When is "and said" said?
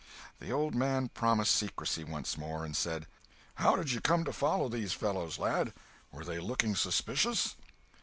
2.65-3.05